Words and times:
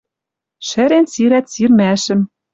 Шӹрен 0.67 1.05
сирӓт 1.13 1.45
сирмӓшӹм. 1.53 2.21